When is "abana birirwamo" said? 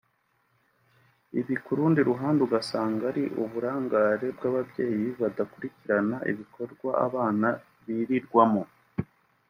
7.05-8.63